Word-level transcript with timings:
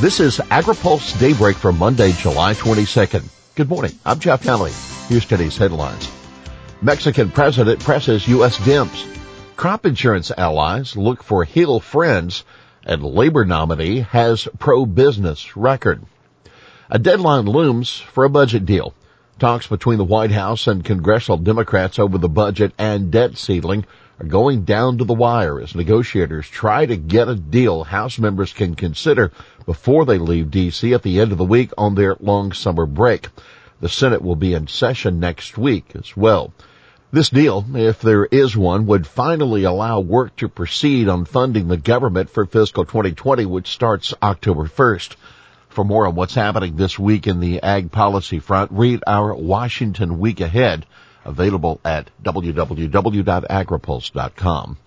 This 0.00 0.20
is 0.20 0.38
AgriPulse 0.38 1.18
Daybreak 1.18 1.56
for 1.56 1.72
Monday, 1.72 2.12
July 2.12 2.54
22nd. 2.54 3.24
Good 3.56 3.68
morning. 3.68 3.98
I'm 4.06 4.20
Jeff 4.20 4.44
Nalley. 4.44 4.70
Here's 5.08 5.24
today's 5.24 5.56
headlines. 5.56 6.08
Mexican 6.80 7.32
president 7.32 7.80
presses 7.80 8.28
U.S. 8.28 8.58
Dems. 8.58 9.04
Crop 9.56 9.84
insurance 9.84 10.30
allies 10.30 10.96
look 10.96 11.24
for 11.24 11.42
Hill 11.42 11.80
friends 11.80 12.44
and 12.84 13.02
labor 13.02 13.44
nominee 13.44 13.98
has 13.98 14.46
pro-business 14.60 15.56
record. 15.56 16.04
A 16.88 17.00
deadline 17.00 17.46
looms 17.46 17.98
for 17.98 18.22
a 18.22 18.30
budget 18.30 18.66
deal. 18.66 18.94
Talks 19.40 19.66
between 19.66 19.98
the 19.98 20.04
White 20.04 20.30
House 20.30 20.68
and 20.68 20.84
congressional 20.84 21.38
Democrats 21.38 21.98
over 21.98 22.18
the 22.18 22.28
budget 22.28 22.72
and 22.78 23.10
debt 23.10 23.36
ceiling 23.36 23.84
are 24.20 24.26
going 24.26 24.64
down 24.64 24.98
to 24.98 25.04
the 25.04 25.14
wire 25.14 25.60
as 25.60 25.74
negotiators 25.74 26.48
try 26.48 26.84
to 26.84 26.96
get 26.96 27.28
a 27.28 27.36
deal 27.36 27.84
House 27.84 28.18
members 28.18 28.52
can 28.52 28.74
consider 28.74 29.30
before 29.64 30.04
they 30.04 30.18
leave 30.18 30.50
D.C. 30.50 30.92
at 30.92 31.02
the 31.02 31.20
end 31.20 31.32
of 31.32 31.38
the 31.38 31.44
week 31.44 31.70
on 31.78 31.94
their 31.94 32.16
long 32.20 32.52
summer 32.52 32.86
break. 32.86 33.28
The 33.80 33.88
Senate 33.88 34.22
will 34.22 34.36
be 34.36 34.54
in 34.54 34.66
session 34.66 35.20
next 35.20 35.56
week 35.56 35.92
as 35.94 36.16
well. 36.16 36.52
This 37.12 37.30
deal, 37.30 37.64
if 37.74 38.00
there 38.00 38.26
is 38.26 38.56
one, 38.56 38.86
would 38.86 39.06
finally 39.06 39.64
allow 39.64 40.00
work 40.00 40.34
to 40.36 40.48
proceed 40.48 41.08
on 41.08 41.24
funding 41.24 41.68
the 41.68 41.76
government 41.76 42.28
for 42.28 42.44
fiscal 42.44 42.84
2020, 42.84 43.46
which 43.46 43.68
starts 43.68 44.12
October 44.22 44.64
1st. 44.64 45.14
For 45.68 45.84
more 45.84 46.06
on 46.06 46.16
what's 46.16 46.34
happening 46.34 46.76
this 46.76 46.98
week 46.98 47.26
in 47.26 47.40
the 47.40 47.62
ag 47.62 47.92
policy 47.92 48.40
front, 48.40 48.72
read 48.72 49.04
our 49.06 49.32
Washington 49.32 50.18
Week 50.18 50.40
Ahead 50.40 50.84
available 51.28 51.80
at 51.84 52.10
www.agripulse.com. 52.24 54.78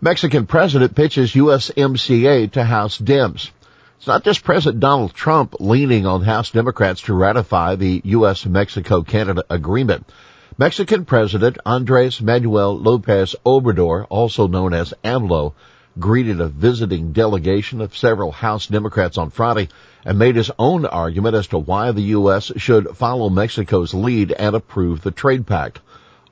Mexican 0.00 0.46
president 0.46 0.94
pitches 0.94 1.32
USMCA 1.32 2.50
to 2.52 2.64
House 2.64 2.98
Dems. 2.98 3.50
It's 3.98 4.06
not 4.06 4.24
just 4.24 4.44
President 4.44 4.80
Donald 4.80 5.12
Trump 5.14 5.56
leaning 5.60 6.06
on 6.06 6.22
House 6.22 6.50
Democrats 6.50 7.02
to 7.02 7.14
ratify 7.14 7.76
the 7.76 8.00
U.S.-Mexico-Canada 8.04 9.44
agreement. 9.48 10.10
Mexican 10.58 11.04
President 11.04 11.58
Andres 11.64 12.20
Manuel 12.20 12.76
Lopez 12.78 13.34
Obrador, 13.44 14.06
also 14.08 14.46
known 14.46 14.74
as 14.74 14.94
AMLO, 15.02 15.54
greeted 15.98 16.40
a 16.40 16.48
visiting 16.48 17.12
delegation 17.12 17.80
of 17.80 17.96
several 17.96 18.32
House 18.32 18.66
Democrats 18.66 19.18
on 19.18 19.30
Friday 19.30 19.68
and 20.04 20.18
made 20.18 20.36
his 20.36 20.50
own 20.58 20.84
argument 20.86 21.34
as 21.34 21.46
to 21.48 21.58
why 21.58 21.92
the 21.92 22.02
U.S. 22.02 22.52
should 22.56 22.96
follow 22.96 23.28
Mexico's 23.30 23.94
lead 23.94 24.32
and 24.32 24.56
approve 24.56 25.02
the 25.02 25.10
trade 25.10 25.46
pact. 25.46 25.80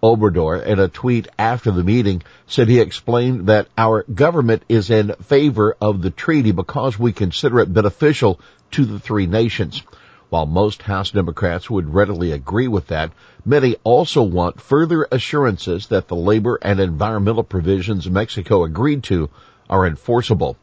Obrador, 0.02 0.64
in 0.66 0.80
a 0.80 0.88
tweet 0.88 1.28
after 1.38 1.70
the 1.70 1.84
meeting, 1.84 2.22
said 2.48 2.68
he 2.68 2.80
explained 2.80 3.46
that 3.46 3.68
our 3.78 4.02
government 4.12 4.64
is 4.68 4.90
in 4.90 5.14
favor 5.22 5.76
of 5.80 6.02
the 6.02 6.10
treaty 6.10 6.50
because 6.50 6.98
we 6.98 7.12
consider 7.12 7.60
it 7.60 7.72
beneficial 7.72 8.40
to 8.72 8.84
the 8.84 8.98
three 8.98 9.26
nations. 9.26 9.82
While 10.32 10.46
most 10.46 10.80
House 10.84 11.10
Democrats 11.10 11.68
would 11.68 11.92
readily 11.92 12.32
agree 12.32 12.66
with 12.66 12.86
that, 12.86 13.12
many 13.44 13.76
also 13.84 14.22
want 14.22 14.62
further 14.62 15.06
assurances 15.12 15.88
that 15.88 16.08
the 16.08 16.16
labor 16.16 16.58
and 16.62 16.80
environmental 16.80 17.42
provisions 17.42 18.08
Mexico 18.08 18.64
agreed 18.64 19.02
to 19.02 19.28
are 19.68 19.86
enforceable. 19.86 20.56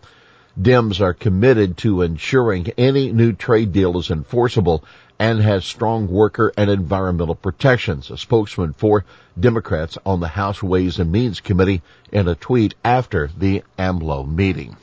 Dems 0.60 1.00
are 1.00 1.14
committed 1.14 1.78
to 1.78 2.02
ensuring 2.02 2.70
any 2.80 3.12
new 3.12 3.32
trade 3.32 3.72
deal 3.72 4.00
is 4.00 4.10
enforceable 4.10 4.84
and 5.20 5.40
has 5.40 5.66
strong 5.66 6.08
worker 6.08 6.52
and 6.58 6.72
environmental 6.72 7.36
protections, 7.36 8.10
a 8.10 8.18
spokesman 8.18 8.74
for 8.74 9.06
Democrats 9.40 10.00
on 10.04 10.20
the 10.20 10.30
House 10.30 10.64
Ways 10.64 10.98
and 10.98 11.12
Means 11.12 11.42
Committee 11.42 11.84
in 12.12 12.28
a 12.28 12.34
tweet 12.34 12.74
after 12.84 13.30
the 13.38 13.62
AMLO 13.78 14.28
meeting. 14.28 14.78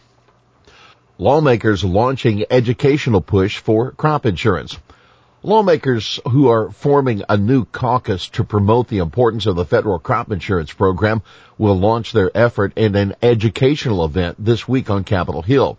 Lawmakers 1.19 1.83
launching 1.83 2.45
educational 2.51 3.23
push 3.23 3.57
for 3.57 3.93
crop 3.93 4.27
insurance. 4.27 4.77
Lawmakers 5.43 6.21
who 6.31 6.49
are 6.51 6.71
forming 6.71 7.23
a 7.27 7.39
new 7.39 7.65
caucus 7.65 8.29
to 8.29 8.45
promote 8.45 8.89
the 8.89 8.99
importance 8.99 9.47
of 9.47 9.57
the 9.57 9.65
federal 9.65 9.99
crop 9.99 10.31
insurance 10.31 10.75
program 10.75 11.23
will 11.57 11.79
launch 11.79 12.13
their 12.13 12.31
effort 12.37 12.75
in 12.77 12.95
an 12.97 13.15
educational 13.23 14.05
event 14.05 14.37
this 14.39 14.69
week 14.69 14.91
on 14.91 15.05
Capitol 15.05 15.41
Hill. 15.41 15.79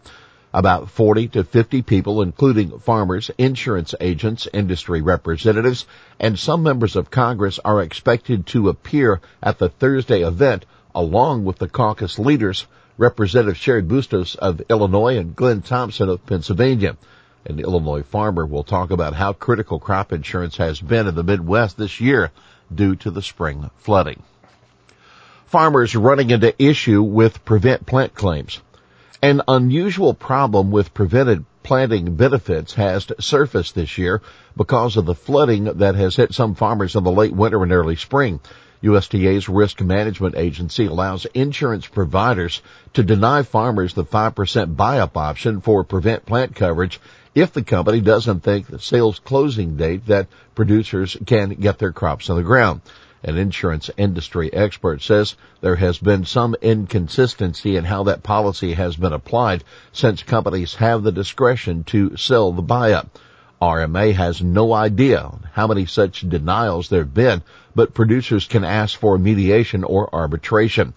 About 0.55 0.89
40 0.89 1.27
to 1.27 1.43
50 1.43 1.83
people, 1.83 2.23
including 2.23 2.79
farmers, 2.79 3.29
insurance 3.37 3.93
agents, 4.01 4.47
industry 4.51 5.03
representatives, 5.03 5.85
and 6.19 6.39
some 6.39 6.63
members 6.63 6.95
of 6.95 7.11
Congress 7.11 7.59
are 7.63 7.83
expected 7.83 8.47
to 8.47 8.69
appear 8.69 9.21
at 9.43 9.59
the 9.59 9.69
Thursday 9.69 10.23
event 10.23 10.65
along 10.95 11.45
with 11.45 11.59
the 11.59 11.69
caucus 11.69 12.17
leaders, 12.17 12.65
Representative 12.97 13.57
Cheri 13.57 13.83
Bustos 13.83 14.35
of 14.35 14.61
Illinois 14.69 15.17
and 15.17 15.35
Glenn 15.35 15.61
Thompson 15.61 16.09
of 16.09 16.25
Pennsylvania. 16.25 16.97
An 17.45 17.59
Illinois 17.59 18.01
farmer 18.01 18.45
will 18.45 18.63
talk 18.63 18.89
about 18.89 19.13
how 19.13 19.33
critical 19.33 19.79
crop 19.79 20.11
insurance 20.11 20.57
has 20.57 20.81
been 20.81 21.07
in 21.07 21.13
the 21.13 21.23
Midwest 21.23 21.77
this 21.77 22.01
year 22.01 22.31
due 22.73 22.95
to 22.95 23.11
the 23.11 23.21
spring 23.21 23.69
flooding. 23.77 24.23
Farmers 25.45 25.95
running 25.95 26.31
into 26.31 26.61
issue 26.61 27.03
with 27.03 27.45
prevent 27.45 27.85
plant 27.85 28.15
claims. 28.15 28.59
An 29.21 29.41
unusual 29.47 30.13
problem 30.13 30.71
with 30.71 30.93
prevented 30.93 31.45
planting 31.63 32.15
benefits 32.15 32.73
has 32.73 33.07
surfaced 33.19 33.75
this 33.75 33.97
year 33.97 34.21
because 34.55 34.97
of 34.97 35.05
the 35.05 35.15
flooding 35.15 35.65
that 35.65 35.95
has 35.95 36.15
hit 36.15 36.33
some 36.33 36.55
farmers 36.55 36.95
in 36.95 37.03
the 37.03 37.11
late 37.11 37.33
winter 37.33 37.61
and 37.61 37.71
early 37.71 37.95
spring. 37.95 38.39
USDA's 38.83 39.49
risk 39.49 39.81
management 39.81 40.35
agency 40.35 40.85
allows 40.85 41.25
insurance 41.33 41.87
providers 41.87 42.61
to 42.93 43.03
deny 43.03 43.41
farmers 43.41 43.93
the 43.93 44.05
5% 44.05 44.75
buy-up 44.75 45.17
option 45.17 45.61
for 45.61 45.83
prevent 45.83 46.25
plant 46.25 46.55
coverage 46.55 46.99
if 47.33 47.53
the 47.53 47.63
company 47.63 48.01
doesn't 48.01 48.41
think 48.41 48.67
the 48.67 48.79
sales 48.79 49.19
closing 49.19 49.77
date 49.77 50.05
that 50.07 50.27
producers 50.55 51.17
can 51.25 51.49
get 51.49 51.77
their 51.79 51.91
crops 51.91 52.29
on 52.29 52.37
the 52.37 52.43
ground. 52.43 52.81
An 53.23 53.37
insurance 53.37 53.89
industry 53.97 54.53
expert 54.53 55.01
says 55.01 55.35
there 55.61 55.75
has 55.75 55.97
been 55.97 56.25
some 56.25 56.55
inconsistency 56.61 57.75
in 57.75 57.83
how 57.83 58.03
that 58.03 58.23
policy 58.23 58.73
has 58.73 58.95
been 58.95 59.11
applied 59.11 59.63
since 59.91 60.21
companies 60.21 60.75
have 60.75 61.01
the 61.01 61.11
discretion 61.11 61.83
to 61.85 62.15
sell 62.15 62.51
the 62.51 62.61
buy-up. 62.61 63.17
RMA 63.61 64.13
has 64.13 64.39
no 64.39 64.71
idea 64.71 65.31
how 65.53 65.65
many 65.65 65.87
such 65.87 66.29
denials 66.29 66.89
there 66.89 66.99
have 66.99 67.13
been, 67.15 67.41
but 67.73 67.95
producers 67.95 68.45
can 68.45 68.63
ask 68.63 68.99
for 68.99 69.17
mediation 69.17 69.83
or 69.83 70.13
arbitration. 70.13 70.93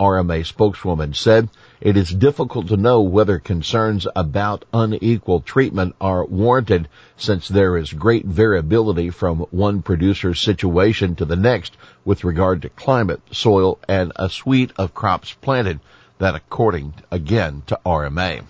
RMA 0.00 0.46
spokeswoman 0.46 1.14
said 1.14 1.48
it 1.80 1.96
is 1.96 2.08
difficult 2.10 2.68
to 2.68 2.76
know 2.76 3.00
whether 3.00 3.40
concerns 3.40 4.06
about 4.14 4.64
unequal 4.72 5.40
treatment 5.40 5.96
are 6.00 6.24
warranted 6.24 6.88
since 7.16 7.48
there 7.48 7.76
is 7.76 7.92
great 7.92 8.24
variability 8.24 9.10
from 9.10 9.40
one 9.50 9.82
producer's 9.82 10.40
situation 10.40 11.16
to 11.16 11.24
the 11.24 11.34
next 11.34 11.76
with 12.04 12.22
regard 12.22 12.62
to 12.62 12.68
climate, 12.68 13.20
soil, 13.32 13.78
and 13.88 14.12
a 14.14 14.30
suite 14.30 14.72
of 14.78 14.94
crops 14.94 15.32
planted. 15.40 15.80
That 16.18 16.36
according 16.36 16.94
again 17.10 17.64
to 17.66 17.78
RMA. 17.84 18.44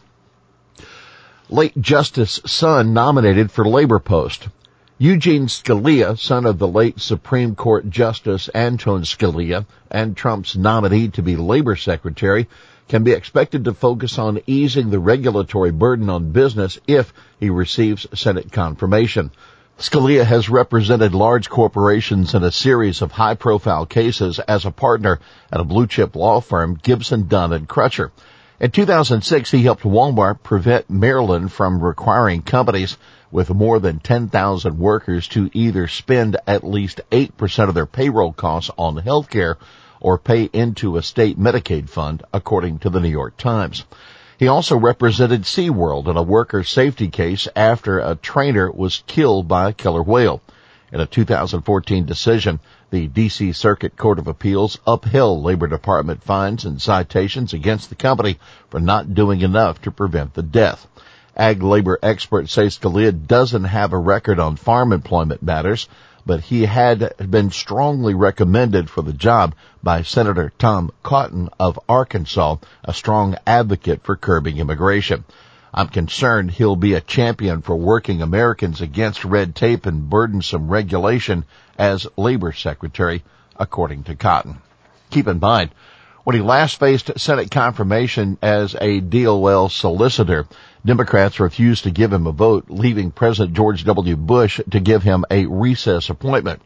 Late 1.48 1.80
Justice 1.80 2.40
son 2.44 2.92
nominated 2.92 3.52
for 3.52 3.64
labor 3.64 4.00
post. 4.00 4.48
Eugene 4.98 5.46
Scalia, 5.46 6.18
son 6.18 6.44
of 6.44 6.58
the 6.58 6.66
late 6.66 6.98
Supreme 6.98 7.54
Court 7.54 7.88
Justice 7.88 8.48
Anton 8.48 9.02
Scalia 9.04 9.64
and 9.88 10.16
Trump's 10.16 10.56
nominee 10.56 11.06
to 11.10 11.22
be 11.22 11.36
labor 11.36 11.76
secretary, 11.76 12.48
can 12.88 13.04
be 13.04 13.12
expected 13.12 13.64
to 13.64 13.74
focus 13.74 14.18
on 14.18 14.40
easing 14.48 14.90
the 14.90 14.98
regulatory 14.98 15.70
burden 15.70 16.10
on 16.10 16.32
business 16.32 16.80
if 16.88 17.14
he 17.38 17.48
receives 17.48 18.08
Senate 18.12 18.50
confirmation. 18.50 19.30
Scalia 19.78 20.24
has 20.24 20.50
represented 20.50 21.14
large 21.14 21.48
corporations 21.48 22.34
in 22.34 22.42
a 22.42 22.50
series 22.50 23.02
of 23.02 23.12
high 23.12 23.34
profile 23.34 23.86
cases 23.86 24.40
as 24.40 24.64
a 24.64 24.72
partner 24.72 25.20
at 25.52 25.60
a 25.60 25.64
blue 25.64 25.86
chip 25.86 26.16
law 26.16 26.40
firm, 26.40 26.76
Gibson, 26.82 27.28
Dunn 27.28 27.52
and 27.52 27.68
Crutcher. 27.68 28.10
In 28.58 28.70
2006, 28.70 29.50
he 29.50 29.64
helped 29.64 29.82
Walmart 29.82 30.42
prevent 30.42 30.88
Maryland 30.88 31.52
from 31.52 31.78
requiring 31.78 32.40
companies 32.40 32.96
with 33.30 33.50
more 33.50 33.78
than 33.78 33.98
10,000 33.98 34.78
workers 34.78 35.28
to 35.28 35.50
either 35.52 35.86
spend 35.88 36.38
at 36.46 36.64
least 36.64 37.02
8% 37.10 37.68
of 37.68 37.74
their 37.74 37.84
payroll 37.84 38.32
costs 38.32 38.70
on 38.78 38.96
healthcare 38.96 39.56
or 40.00 40.16
pay 40.16 40.44
into 40.54 40.96
a 40.96 41.02
state 41.02 41.38
Medicaid 41.38 41.90
fund, 41.90 42.22
according 42.32 42.78
to 42.78 42.88
the 42.88 42.98
New 42.98 43.10
York 43.10 43.36
Times. 43.36 43.84
He 44.38 44.48
also 44.48 44.78
represented 44.78 45.42
SeaWorld 45.42 46.08
in 46.08 46.16
a 46.16 46.22
worker 46.22 46.64
safety 46.64 47.08
case 47.08 47.46
after 47.54 47.98
a 47.98 48.14
trainer 48.14 48.72
was 48.72 49.02
killed 49.06 49.48
by 49.48 49.68
a 49.68 49.74
killer 49.74 50.02
whale. 50.02 50.40
In 50.96 51.02
a 51.02 51.04
2014 51.04 52.06
decision, 52.06 52.58
the 52.88 53.06
DC 53.06 53.54
Circuit 53.54 53.98
Court 53.98 54.18
of 54.18 54.28
Appeals 54.28 54.78
upheld 54.86 55.44
Labor 55.44 55.66
Department 55.66 56.22
fines 56.22 56.64
and 56.64 56.80
citations 56.80 57.52
against 57.52 57.90
the 57.90 57.96
company 57.96 58.38
for 58.70 58.80
not 58.80 59.12
doing 59.12 59.42
enough 59.42 59.82
to 59.82 59.90
prevent 59.90 60.32
the 60.32 60.42
death. 60.42 60.86
Ag 61.36 61.62
labor 61.62 61.98
experts 62.02 62.50
say 62.50 62.68
Scalia 62.68 63.12
doesn't 63.12 63.64
have 63.64 63.92
a 63.92 63.98
record 63.98 64.40
on 64.40 64.56
farm 64.56 64.90
employment 64.90 65.42
matters, 65.42 65.86
but 66.24 66.40
he 66.40 66.64
had 66.64 67.12
been 67.28 67.50
strongly 67.50 68.14
recommended 68.14 68.88
for 68.88 69.02
the 69.02 69.12
job 69.12 69.54
by 69.82 70.00
Senator 70.00 70.50
Tom 70.58 70.90
Cotton 71.02 71.50
of 71.60 71.78
Arkansas, 71.90 72.56
a 72.84 72.94
strong 72.94 73.36
advocate 73.46 74.02
for 74.02 74.16
curbing 74.16 74.56
immigration. 74.56 75.24
I'm 75.72 75.88
concerned 75.88 76.50
he'll 76.50 76.76
be 76.76 76.94
a 76.94 77.00
champion 77.00 77.62
for 77.62 77.76
working 77.76 78.22
Americans 78.22 78.80
against 78.80 79.24
red 79.24 79.54
tape 79.54 79.86
and 79.86 80.08
burdensome 80.08 80.68
regulation 80.68 81.44
as 81.78 82.06
labor 82.16 82.52
secretary, 82.52 83.24
according 83.56 84.04
to 84.04 84.14
Cotton. 84.14 84.58
Keep 85.10 85.28
in 85.28 85.40
mind, 85.40 85.70
when 86.24 86.34
he 86.34 86.42
last 86.42 86.80
faced 86.80 87.18
Senate 87.18 87.50
confirmation 87.50 88.36
as 88.42 88.74
a 88.80 89.00
DOL 89.00 89.68
solicitor, 89.68 90.46
Democrats 90.84 91.38
refused 91.38 91.84
to 91.84 91.90
give 91.90 92.12
him 92.12 92.26
a 92.26 92.32
vote, 92.32 92.66
leaving 92.68 93.10
President 93.10 93.56
George 93.56 93.84
W. 93.84 94.16
Bush 94.16 94.60
to 94.70 94.80
give 94.80 95.02
him 95.02 95.24
a 95.30 95.46
recess 95.46 96.10
appointment. 96.10 96.60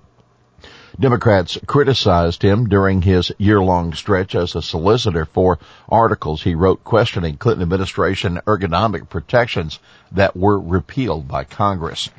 Democrats 0.99 1.57
criticized 1.67 2.43
him 2.43 2.69
during 2.69 3.03
his 3.03 3.31
year-long 3.39 3.93
stretch 3.93 4.35
as 4.35 4.55
a 4.55 4.63
solicitor 4.63 5.25
for 5.25 5.59
articles 5.89 6.43
he 6.43 6.55
wrote 6.55 6.83
questioning 6.83 7.37
Clinton 7.37 7.63
administration 7.63 8.41
ergonomic 8.47 9.09
protections 9.09 9.79
that 10.11 10.37
were 10.37 10.59
repealed 10.59 11.29
by 11.29 11.45
Congress. 11.45 12.11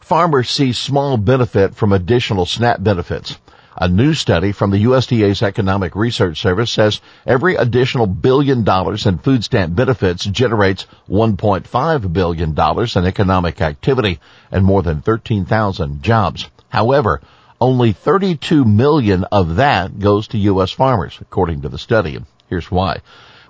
Farmers 0.00 0.50
see 0.50 0.72
small 0.72 1.16
benefit 1.16 1.74
from 1.74 1.92
additional 1.92 2.46
SNAP 2.46 2.82
benefits. 2.82 3.38
A 3.76 3.88
new 3.88 4.14
study 4.14 4.52
from 4.52 4.70
the 4.70 4.84
USDA's 4.84 5.42
Economic 5.42 5.94
Research 5.94 6.40
Service 6.40 6.70
says 6.70 7.00
every 7.26 7.56
additional 7.56 8.06
billion 8.06 8.64
dollars 8.64 9.04
in 9.04 9.18
food 9.18 9.44
stamp 9.44 9.74
benefits 9.74 10.24
generates 10.24 10.86
$1.5 11.10 12.12
billion 12.12 12.54
in 12.96 13.06
economic 13.06 13.60
activity 13.60 14.18
and 14.50 14.64
more 14.64 14.82
than 14.82 15.02
13,000 15.02 16.02
jobs. 16.02 16.48
However, 16.76 17.22
only 17.58 17.92
32 17.94 18.66
million 18.66 19.24
of 19.32 19.56
that 19.56 19.98
goes 19.98 20.28
to 20.28 20.38
U.S. 20.52 20.72
farmers, 20.72 21.16
according 21.22 21.62
to 21.62 21.70
the 21.70 21.78
study. 21.78 22.18
Here's 22.50 22.70
why. 22.70 22.98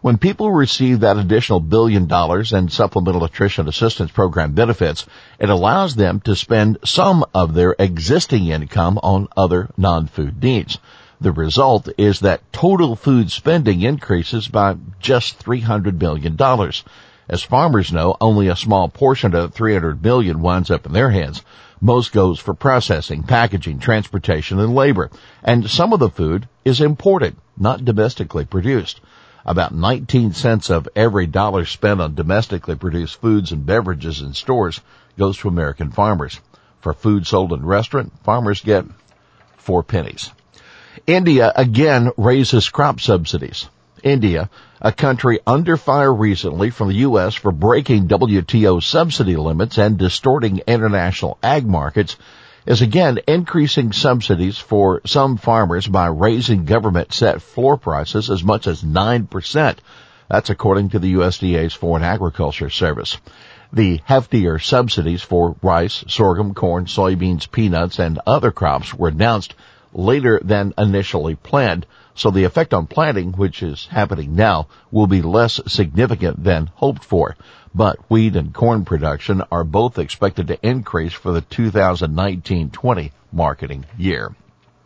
When 0.01 0.17
people 0.17 0.53
receive 0.53 1.01
that 1.01 1.17
additional 1.17 1.59
billion 1.59 2.07
dollars 2.07 2.53
in 2.53 2.69
supplemental 2.69 3.23
nutrition 3.23 3.67
assistance 3.67 4.13
program 4.13 4.53
benefits, 4.53 5.07
it 5.41 5.51
allows 5.51 5.97
them 5.97 6.21
to 6.21 6.37
spend 6.37 6.79
some 6.85 7.25
of 7.35 7.53
their 7.53 7.75
existing 7.81 8.47
income 8.47 9.01
on 9.03 9.27
other 9.37 9.71
non-food 9.77 10.41
needs. 10.41 10.79
The 11.21 11.33
result 11.33 11.89
is 11.99 12.21
that 12.21 12.53
total 12.53 12.95
food 12.95 13.33
spending 13.33 13.83
increases 13.83 14.47
by 14.47 14.77
just 15.01 15.45
$300 15.45 15.99
billion. 15.99 16.39
As 17.29 17.43
farmers 17.43 17.93
know, 17.93 18.17
only 18.21 18.47
a 18.47 18.55
small 18.55 18.89
portion 18.89 19.35
of 19.35 19.53
300 19.53 20.01
billion 20.01 20.41
winds 20.41 20.71
up 20.71 20.87
in 20.87 20.93
their 20.93 21.11
hands. 21.11 21.43
Most 21.81 22.13
goes 22.13 22.39
for 22.39 22.55
processing, 22.55 23.23
packaging, 23.23 23.79
transportation, 23.79 24.59
and 24.59 24.75
labor. 24.75 25.11
And 25.43 25.69
some 25.69 25.93
of 25.93 26.01
the 26.01 26.11
food 26.11 26.49
is 26.65 26.81
imported, 26.81 27.37
not 27.57 27.85
domestically 27.85 28.45
produced. 28.45 29.01
About 29.45 29.75
19 29.75 30.33
cents 30.33 30.71
of 30.71 30.89
every 30.97 31.27
dollar 31.27 31.65
spent 31.65 32.01
on 32.01 32.15
domestically 32.15 32.75
produced 32.75 33.21
foods 33.21 33.53
and 33.53 33.65
beverages 33.65 34.21
in 34.21 34.33
stores 34.33 34.81
goes 35.19 35.37
to 35.39 35.49
American 35.49 35.91
farmers. 35.91 36.41
For 36.81 36.93
food 36.93 37.27
sold 37.27 37.53
in 37.53 37.65
restaurant, 37.65 38.13
farmers 38.25 38.61
get 38.61 38.85
four 39.57 39.83
pennies. 39.83 40.31
India 41.07 41.53
again 41.55 42.11
raises 42.17 42.69
crop 42.69 43.01
subsidies. 43.01 43.69
India, 44.07 44.49
a 44.81 44.93
country 44.93 45.41
under 45.45 45.77
fire 45.77 46.15
recently 46.15 46.71
from 46.71 46.89
the 46.89 47.03
U.S. 47.09 47.35
for 47.35 47.51
breaking 47.51 48.07
WTO 48.07 48.81
subsidy 48.81 49.35
limits 49.35 49.79
and 49.79 49.99
distorting 49.99 50.63
international 50.65 51.39
ag 51.43 51.67
markets, 51.67 52.17
is 52.67 52.83
again 52.83 53.19
increasing 53.27 53.93
subsidies 53.93 54.59
for 54.59 55.01
some 55.07 55.37
farmers 55.37 55.89
by 55.89 56.07
raising 56.07 56.65
government 56.65 57.13
set 57.13 57.43
floor 57.43 57.77
prices 57.77 58.31
as 58.31 58.45
much 58.45 58.69
as 58.69 58.85
9%. 58.85 59.77
That's 60.29 60.51
according 60.51 60.91
to 60.91 61.01
the 61.01 61.15
USDA's 61.15 61.75
Foreign 61.75 62.05
Agriculture 62.05 62.71
Service. 62.71 63.19
The 63.73 63.99
heftier 64.09 64.63
subsidies 64.63 65.23
for 65.23 65.57
rice, 65.63 66.05
sorghum, 66.07 66.55
corn, 66.55 66.87
soybeans, 66.87 67.51
peanuts, 67.51 67.99
and 67.99 68.21
other 68.25 68.53
crops 68.53 68.95
were 68.95 69.09
announced 69.09 69.55
later 69.97 70.41
than 70.45 70.75
initially 70.79 71.35
planned, 71.35 71.87
so 72.15 72.31
the 72.31 72.45
effect 72.45 72.73
on 72.73 72.87
planting, 72.87 73.33
which 73.33 73.63
is 73.63 73.89
happening 73.91 74.37
now, 74.37 74.69
will 74.91 75.07
be 75.07 75.23
less 75.23 75.61
significant 75.67 76.45
than 76.45 76.71
hoped 76.77 77.05
for 77.05 77.37
but 77.77 77.99
wheat 78.09 78.35
and 78.37 78.55
corn 78.55 78.87
production 78.87 79.43
are 79.53 79.63
both 79.63 79.99
expected 79.99 80.47
to 80.47 80.67
increase 80.67 81.13
for 81.13 81.33
the 81.33 81.43
2019-20 81.43 83.11
marketing 83.31 83.85
year. 83.99 84.35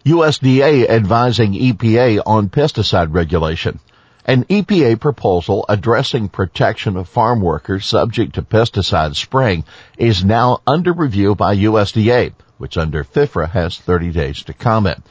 USDA 0.04 0.88
advising 0.88 1.52
EPA 1.52 2.22
on 2.26 2.48
pesticide 2.48 3.14
regulation. 3.14 3.78
An 4.24 4.44
EPA 4.44 4.98
proposal 4.98 5.64
addressing 5.68 6.28
protection 6.28 6.96
of 6.96 7.08
farm 7.08 7.40
workers 7.40 7.86
subject 7.86 8.34
to 8.34 8.42
pesticide 8.42 9.14
spraying 9.14 9.64
is 9.96 10.24
now 10.24 10.60
under 10.66 10.92
review 10.92 11.36
by 11.36 11.56
USDA, 11.56 12.32
which 12.60 12.76
under 12.76 13.02
FIFRA 13.02 13.48
has 13.48 13.78
30 13.78 14.10
days 14.12 14.42
to 14.42 14.52
comment. 14.52 15.02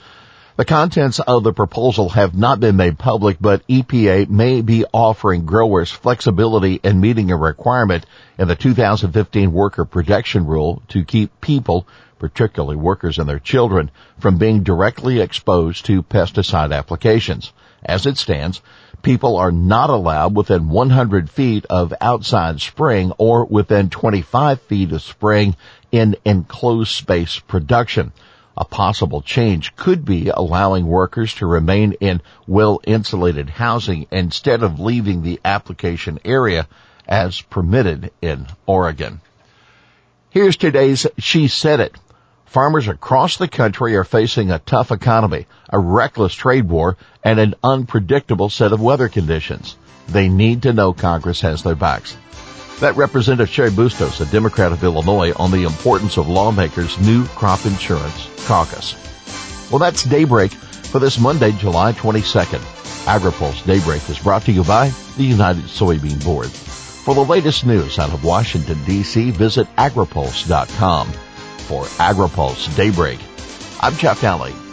The 0.56 0.66
contents 0.66 1.20
of 1.20 1.44
the 1.44 1.52
proposal 1.52 2.10
have 2.10 2.36
not 2.36 2.60
been 2.60 2.76
made 2.76 3.00
public, 3.00 3.38
but 3.42 3.66
EPA 3.68 4.30
may 4.30 4.62
be 4.62 4.86
offering 4.94 5.46
growers 5.46 5.90
flexibility 5.90 6.80
in 6.84 7.02
meeting 7.02 7.32
a 7.32 7.38
requirement 7.38 8.06
in 8.38 8.48
the 8.48 8.56
2015 8.56 9.52
Worker 9.52 9.86
Protection 9.86 10.46
Rule 10.46 10.84
to 10.90 11.04
keep 11.04 11.42
people, 11.42 11.88
particularly 12.20 12.76
workers 12.76 13.18
and 13.18 13.28
their 13.28 13.40
children, 13.40 13.90
from 14.20 14.38
being 14.38 14.62
directly 14.62 15.22
exposed 15.22 15.86
to 15.86 16.04
pesticide 16.04 16.72
applications. 16.72 17.52
As 17.84 18.06
it 18.06 18.18
stands, 18.18 18.62
people 19.02 19.38
are 19.38 19.54
not 19.54 19.90
allowed 19.90 20.36
within 20.36 20.70
100 20.70 21.30
feet 21.30 21.66
of 21.70 21.94
outside 22.02 22.60
spraying 22.60 23.14
or 23.18 23.46
within 23.46 23.90
25 23.90 24.62
feet 24.64 24.92
of 24.92 25.02
spraying 25.02 25.56
in 25.92 26.16
enclosed 26.26 26.92
space 26.92 27.40
production. 27.40 28.12
A 28.58 28.66
possible 28.66 29.22
change 29.22 29.76
could 29.76 30.04
be 30.04 30.30
allowing 30.30 30.86
workers 30.86 31.34
to 31.36 31.46
remain 31.46 31.94
in 31.94 32.22
well 32.46 32.82
insulated 32.86 33.50
housing 33.50 34.06
instead 34.12 34.64
of 34.64 34.80
leaving 34.80 35.22
the 35.22 35.40
application 35.46 36.20
area 36.26 36.68
as 37.08 37.42
permitted 37.42 38.12
in 38.22 38.48
Oregon. 38.66 39.22
Here's 40.30 40.58
today's 40.58 41.08
She 41.18 41.48
Said 41.48 41.80
It. 41.80 41.96
Farmers 42.46 42.88
across 42.88 43.38
the 43.38 43.48
country 43.48 43.96
are 43.96 44.04
facing 44.04 44.52
a 44.52 44.60
tough 44.60 44.92
economy, 44.92 45.46
a 45.70 45.80
reckless 45.80 46.34
trade 46.34 46.68
war, 46.68 46.98
and 47.24 47.40
an 47.40 47.56
unpredictable 47.64 48.50
set 48.50 48.74
of 48.74 48.82
weather 48.82 49.08
conditions. 49.08 49.76
They 50.08 50.28
need 50.28 50.64
to 50.64 50.74
know 50.74 50.92
Congress 50.94 51.42
has 51.42 51.62
their 51.64 51.76
backs. 51.76 52.18
That 52.80 52.96
Representative 52.96 53.50
Cheri 53.50 53.72
Bustos, 53.72 54.22
a 54.22 54.32
Democrat 54.32 54.72
of 54.72 54.84
Illinois, 54.84 55.34
on 55.34 55.52
the 55.52 55.64
importance 55.64 56.18
of 56.18 56.30
lawmakers' 56.30 57.00
new 57.00 57.26
crop 57.28 57.66
insurance 57.66 58.30
caucus. 58.46 58.96
Well, 59.70 59.80
that's 59.80 60.04
Daybreak 60.04 60.52
for 60.52 61.00
this 61.00 61.20
Monday, 61.20 61.52
July 61.52 61.92
22nd. 61.94 62.62
AgriPulse 63.06 63.66
Daybreak 63.66 64.10
is 64.10 64.20
brought 64.20 64.44
to 64.44 64.52
you 64.52 64.64
by 64.64 64.92
the 65.18 65.24
United 65.24 65.66
Soybean 65.66 66.24
Board. 66.24 66.50
For 66.50 67.16
the 67.16 67.22
latest 67.22 67.66
news 67.66 68.00
out 68.00 68.14
of 68.14 68.24
Washington, 68.24 68.84
D.C., 68.86 69.32
visit 69.32 69.68
agripulse.com. 69.76 71.08
For 71.08 71.84
AgriPulse 71.84 72.76
Daybreak, 72.76 73.20
I'm 73.82 73.96
Jeff 73.96 74.22
Nalley. 74.22 74.69